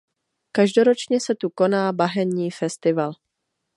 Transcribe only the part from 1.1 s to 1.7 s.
se tu